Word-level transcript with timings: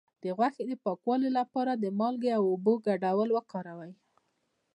د 0.23 0.25
غوښې 0.37 0.63
د 0.67 0.73
پاکوالي 0.83 1.29
لپاره 1.39 1.71
د 1.75 1.85
مالګې 1.99 2.31
او 2.37 2.43
اوبو 2.51 2.73
ګډول 2.87 3.29
وکاروئ 3.33 3.93